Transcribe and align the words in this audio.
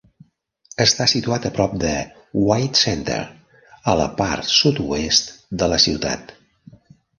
Està 0.85 1.05
situat 1.11 1.43
a 1.49 1.51
prop 1.57 1.75
de 1.83 1.91
White 2.47 2.81
Center, 2.81 3.19
a 3.95 3.97
la 4.01 4.09
part 4.23 4.51
sud-oest 4.55 5.33
de 5.63 5.71
la 5.75 5.81
ciutat. 5.89 6.37